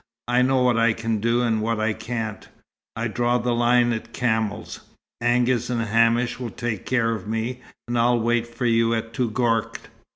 [0.27, 2.49] "I know what I can do and what I can't.
[2.95, 4.79] I draw the line at camels!
[5.21, 9.77] Angus and Hamish will take care of me, and I'll wait for you at Touggourt.